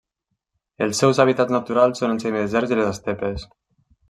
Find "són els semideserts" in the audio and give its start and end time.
2.03-2.75